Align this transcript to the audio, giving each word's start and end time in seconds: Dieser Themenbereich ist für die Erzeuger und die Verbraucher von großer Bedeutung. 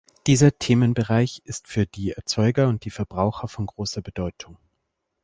Dieser 0.25 0.57
Themenbereich 0.57 1.43
ist 1.45 1.67
für 1.67 1.85
die 1.85 2.09
Erzeuger 2.09 2.69
und 2.69 2.85
die 2.85 2.89
Verbraucher 2.89 3.47
von 3.47 3.67
großer 3.67 4.01
Bedeutung. 4.01 4.57